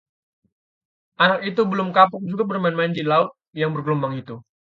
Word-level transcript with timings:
anak 1.23 1.39
itu 1.49 1.61
belum 1.71 1.89
kapok 1.97 2.21
juga 2.31 2.43
bermain-main 2.49 2.89
di 2.97 3.03
laut 3.11 3.29
yang 3.61 3.69
bergelombang 3.75 4.13
itu 4.21 4.35